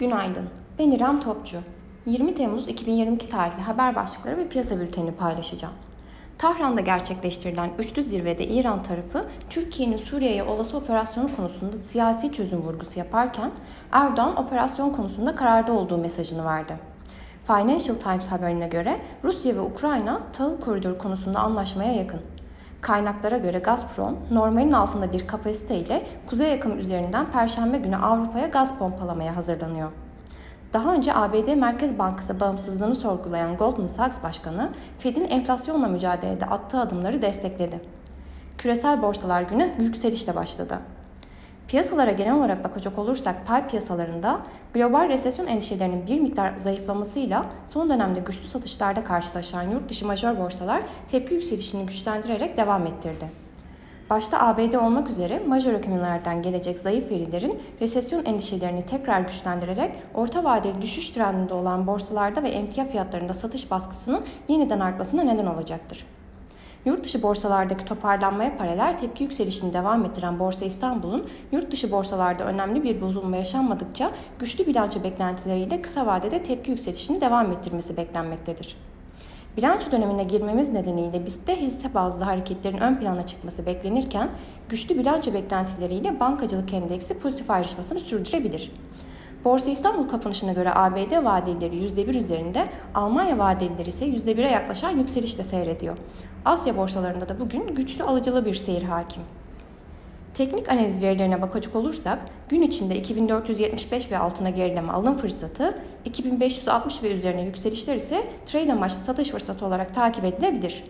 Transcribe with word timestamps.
Günaydın. 0.00 0.48
Ben 0.78 0.90
İrem 0.90 1.20
Topçu. 1.20 1.58
20 2.06 2.34
Temmuz 2.34 2.68
2022 2.68 3.28
tarihli 3.28 3.62
haber 3.62 3.94
başlıkları 3.94 4.36
ve 4.36 4.48
piyasa 4.48 4.80
bülteni 4.80 5.12
paylaşacağım. 5.12 5.74
Tahran'da 6.38 6.80
gerçekleştirilen 6.80 7.70
üçlü 7.78 8.02
zirvede 8.02 8.46
İran 8.46 8.82
tarafı 8.82 9.24
Türkiye'nin 9.50 9.96
Suriye'ye 9.96 10.42
olası 10.42 10.76
operasyonu 10.76 11.36
konusunda 11.36 11.76
siyasi 11.86 12.32
çözüm 12.32 12.58
vurgusu 12.58 12.98
yaparken 12.98 13.50
Erdoğan 13.92 14.36
operasyon 14.36 14.90
konusunda 14.90 15.34
kararda 15.36 15.72
olduğu 15.72 15.98
mesajını 15.98 16.44
verdi. 16.44 16.76
Financial 17.46 17.96
Times 17.96 18.28
haberine 18.28 18.68
göre 18.68 19.00
Rusya 19.24 19.54
ve 19.56 19.60
Ukrayna 19.60 20.20
tahıl 20.32 20.60
koridoru 20.60 20.98
konusunda 20.98 21.38
anlaşmaya 21.40 21.92
yakın. 21.92 22.20
Kaynaklara 22.80 23.36
göre 23.38 23.58
Gazprom, 23.58 24.16
normalin 24.30 24.72
altında 24.72 25.12
bir 25.12 25.26
kapasite 25.26 25.76
ile 25.76 26.06
kuzey 26.26 26.50
yakın 26.50 26.78
üzerinden 26.78 27.26
Perşembe 27.32 27.78
günü 27.78 27.96
Avrupa'ya 27.96 28.46
gaz 28.46 28.78
pompalamaya 28.78 29.36
hazırlanıyor. 29.36 29.90
Daha 30.72 30.94
önce 30.94 31.14
ABD 31.14 31.54
Merkez 31.54 31.98
Bankası 31.98 32.40
bağımsızlığını 32.40 32.94
sorgulayan 32.94 33.56
Goldman 33.56 33.86
Sachs 33.86 34.22
Başkanı, 34.22 34.70
Fed'in 34.98 35.28
enflasyonla 35.28 35.88
mücadelede 35.88 36.46
attığı 36.46 36.80
adımları 36.80 37.22
destekledi. 37.22 37.80
Küresel 38.58 39.02
borsalar 39.02 39.42
güne 39.42 39.74
yükselişle 39.80 40.36
başladı. 40.36 40.78
Piyasalara 41.70 42.10
genel 42.10 42.34
olarak 42.34 42.64
bakacak 42.64 42.98
olursak 42.98 43.46
pay 43.46 43.68
piyasalarında 43.68 44.40
global 44.74 45.08
resesyon 45.08 45.46
endişelerinin 45.46 46.06
bir 46.06 46.20
miktar 46.20 46.56
zayıflamasıyla 46.56 47.46
son 47.68 47.90
dönemde 47.90 48.20
güçlü 48.20 48.48
satışlarda 48.48 49.04
karşılaşan 49.04 49.62
yurt 49.62 49.88
dışı 49.88 50.06
majör 50.06 50.38
borsalar 50.38 50.82
tepki 51.10 51.34
yükselişini 51.34 51.86
güçlendirerek 51.86 52.56
devam 52.56 52.86
ettirdi. 52.86 53.30
Başta 54.10 54.40
ABD 54.40 54.74
olmak 54.74 55.10
üzere 55.10 55.42
majör 55.46 55.74
ekonomilerden 55.74 56.42
gelecek 56.42 56.78
zayıf 56.78 57.10
verilerin 57.10 57.62
resesyon 57.80 58.24
endişelerini 58.24 58.82
tekrar 58.86 59.20
güçlendirerek 59.20 59.90
orta 60.14 60.44
vadeli 60.44 60.82
düşüş 60.82 61.10
trendinde 61.10 61.54
olan 61.54 61.86
borsalarda 61.86 62.42
ve 62.42 62.48
emtia 62.48 62.84
fiyatlarında 62.84 63.34
satış 63.34 63.70
baskısının 63.70 64.24
yeniden 64.48 64.80
artmasına 64.80 65.22
neden 65.22 65.46
olacaktır. 65.46 66.06
Yurt 66.84 67.04
dışı 67.04 67.22
borsalardaki 67.22 67.84
toparlanmaya 67.84 68.56
paralel 68.56 68.98
tepki 68.98 69.24
yükselişini 69.24 69.72
devam 69.72 70.04
ettiren 70.04 70.38
Borsa 70.38 70.64
İstanbul'un 70.64 71.28
yurt 71.52 71.72
dışı 71.72 71.92
borsalarda 71.92 72.44
önemli 72.44 72.82
bir 72.84 73.00
bozulma 73.00 73.36
yaşanmadıkça 73.36 74.10
güçlü 74.38 74.66
bilanço 74.66 75.02
beklentileriyle 75.02 75.82
kısa 75.82 76.06
vadede 76.06 76.42
tepki 76.42 76.70
yükselişini 76.70 77.20
devam 77.20 77.52
ettirmesi 77.52 77.96
beklenmektedir. 77.96 78.76
Bilanço 79.56 79.92
dönemine 79.92 80.24
girmemiz 80.24 80.68
nedeniyle 80.68 81.26
BIST'te 81.26 81.60
hisse 81.60 81.94
bazlı 81.94 82.24
hareketlerin 82.24 82.78
ön 82.78 82.96
plana 82.96 83.26
çıkması 83.26 83.66
beklenirken 83.66 84.28
güçlü 84.68 84.98
bilanço 84.98 85.34
beklentileriyle 85.34 86.20
bankacılık 86.20 86.72
endeksi 86.72 87.18
pozitif 87.18 87.50
ayrışmasını 87.50 88.00
sürdürebilir. 88.00 88.72
Borsa 89.44 89.70
İstanbul 89.70 90.08
kapanışına 90.08 90.52
göre 90.52 90.70
ABD 90.74 91.24
vadelileri 91.24 91.76
%1 91.76 92.18
üzerinde, 92.18 92.68
Almanya 92.94 93.38
vadelileri 93.38 93.88
ise 93.88 94.06
%1'e 94.06 94.50
yaklaşan 94.50 94.90
yükselişle 94.90 95.42
seyrediyor. 95.42 95.96
Asya 96.44 96.76
borsalarında 96.76 97.28
da 97.28 97.40
bugün 97.40 97.66
güçlü 97.66 98.04
alıcılı 98.04 98.44
bir 98.44 98.54
seyir 98.54 98.82
hakim. 98.82 99.22
Teknik 100.34 100.68
analiz 100.68 101.02
verilerine 101.02 101.42
bakacak 101.42 101.76
olursak 101.76 102.18
gün 102.48 102.62
içinde 102.62 102.96
2475 102.96 104.10
ve 104.10 104.18
altına 104.18 104.50
gerileme 104.50 104.92
alım 104.92 105.18
fırsatı, 105.18 105.78
2560 106.04 107.02
ve 107.02 107.14
üzerine 107.14 107.42
yükselişler 107.42 107.96
ise 107.96 108.24
trade 108.46 108.72
amaçlı 108.72 108.98
satış 108.98 109.28
fırsatı 109.28 109.66
olarak 109.66 109.94
takip 109.94 110.24
edilebilir. 110.24 110.84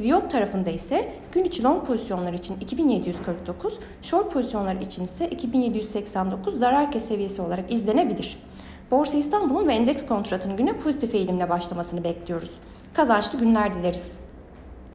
Viyop 0.00 0.30
tarafında 0.30 0.70
ise 0.70 1.12
gün 1.32 1.44
içi 1.44 1.62
long 1.62 1.86
pozisyonlar 1.86 2.32
için 2.32 2.56
2749, 2.60 3.78
short 4.02 4.32
pozisyonlar 4.32 4.76
için 4.76 5.04
ise 5.04 5.28
2789 5.28 6.58
zarar 6.58 6.92
kes 6.92 7.04
seviyesi 7.04 7.42
olarak 7.42 7.72
izlenebilir. 7.72 8.38
Borsa 8.90 9.16
İstanbul'un 9.18 9.68
ve 9.68 9.74
endeks 9.74 10.06
kontratının 10.06 10.56
güne 10.56 10.72
pozitif 10.78 11.14
eğilimle 11.14 11.48
başlamasını 11.48 12.04
bekliyoruz. 12.04 12.50
Kazançlı 12.94 13.38
günler 13.38 13.74
dileriz. 13.74 14.21